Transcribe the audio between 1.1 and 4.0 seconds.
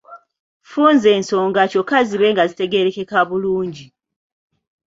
ensonga kyokka zibe nga zitegeerekeka bulungi.